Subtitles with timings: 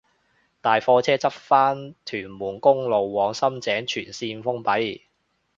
[0.61, 4.99] 大貨車翻側屯門公路往深井全綫封閉